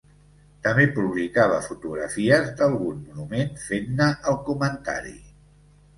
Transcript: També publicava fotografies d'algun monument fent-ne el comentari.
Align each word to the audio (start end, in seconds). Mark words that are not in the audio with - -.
També 0.67 0.85
publicava 0.95 1.59
fotografies 1.65 2.49
d'algun 2.61 3.03
monument 3.11 3.53
fent-ne 3.69 4.09
el 4.33 4.41
comentari. 4.49 5.17